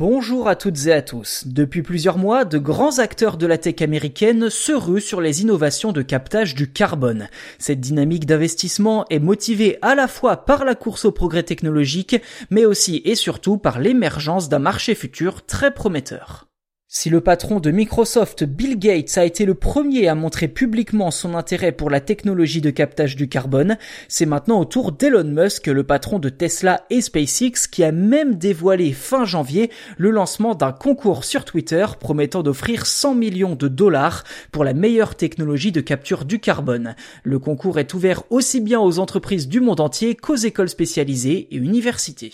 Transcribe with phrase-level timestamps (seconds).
[0.00, 1.44] Bonjour à toutes et à tous.
[1.46, 5.92] Depuis plusieurs mois, de grands acteurs de la tech américaine se ruent sur les innovations
[5.92, 7.28] de captage du carbone.
[7.58, 12.16] Cette dynamique d'investissement est motivée à la fois par la course au progrès technologique,
[12.48, 16.49] mais aussi et surtout par l'émergence d'un marché futur très prometteur.
[16.92, 21.36] Si le patron de Microsoft, Bill Gates, a été le premier à montrer publiquement son
[21.36, 25.84] intérêt pour la technologie de captage du carbone, c'est maintenant au tour d'Elon Musk, le
[25.84, 31.22] patron de Tesla et SpaceX, qui a même dévoilé fin janvier le lancement d'un concours
[31.22, 36.40] sur Twitter promettant d'offrir 100 millions de dollars pour la meilleure technologie de capture du
[36.40, 36.96] carbone.
[37.22, 41.56] Le concours est ouvert aussi bien aux entreprises du monde entier qu'aux écoles spécialisées et
[41.56, 42.32] universités.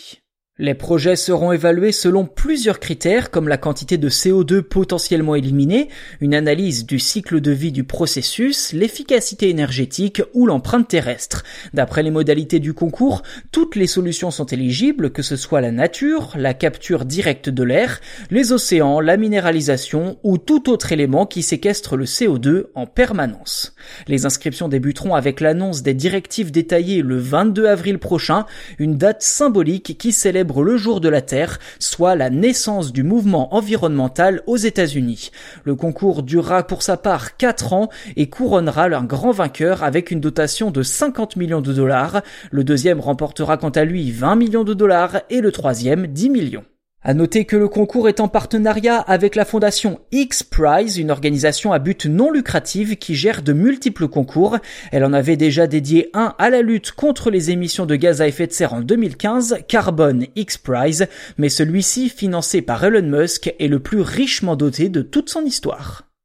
[0.59, 5.91] Les projets seront évalués selon plusieurs critères comme la quantité de CO2 potentiellement éliminée,
[6.23, 11.45] une analyse du cycle de vie du processus, l'efficacité énergétique ou l'empreinte terrestre.
[11.75, 16.33] D'après les modalités du concours, toutes les solutions sont éligibles, que ce soit la nature,
[16.37, 21.97] la capture directe de l'air, les océans, la minéralisation ou tout autre élément qui séquestre
[21.97, 23.75] le CO2 en permanence.
[24.09, 28.47] Les inscriptions débuteront avec l'annonce des directives détaillées le 22 avril prochain,
[28.79, 33.55] une date symbolique qui célèbre le jour de la Terre, soit la naissance du mouvement
[33.55, 35.31] environnemental aux États-Unis.
[35.65, 40.21] Le concours durera pour sa part 4 ans et couronnera un grand vainqueur avec une
[40.21, 42.23] dotation de 50 millions de dollars.
[42.51, 46.65] Le deuxième remportera quant à lui 20 millions de dollars et le troisième 10 millions.
[47.09, 51.73] À noter que le concours est en partenariat avec la fondation X Prize, une organisation
[51.73, 54.59] à but non lucratif qui gère de multiples concours.
[54.91, 58.27] Elle en avait déjà dédié un à la lutte contre les émissions de gaz à
[58.27, 61.07] effet de serre en 2015, Carbone X Prize,
[61.39, 66.07] mais celui-ci, financé par Elon Musk, est le plus richement doté de toute son histoire.